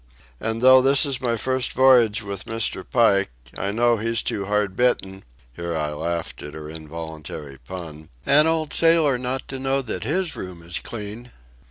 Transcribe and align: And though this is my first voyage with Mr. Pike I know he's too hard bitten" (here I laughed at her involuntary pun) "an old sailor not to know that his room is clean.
And 0.39 0.63
though 0.63 0.81
this 0.81 1.05
is 1.05 1.21
my 1.21 1.37
first 1.37 1.73
voyage 1.73 2.23
with 2.23 2.45
Mr. 2.45 2.83
Pike 2.83 3.29
I 3.55 3.69
know 3.69 3.97
he's 3.97 4.23
too 4.23 4.45
hard 4.47 4.75
bitten" 4.75 5.23
(here 5.55 5.77
I 5.77 5.91
laughed 5.91 6.41
at 6.41 6.55
her 6.55 6.67
involuntary 6.67 7.59
pun) 7.59 8.09
"an 8.25 8.47
old 8.47 8.73
sailor 8.73 9.19
not 9.19 9.47
to 9.49 9.59
know 9.59 9.83
that 9.83 10.03
his 10.03 10.35
room 10.35 10.63
is 10.63 10.79
clean. 10.79 11.29